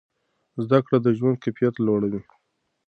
[0.63, 2.21] زده کړه د ژوند کیفیت لوړوي.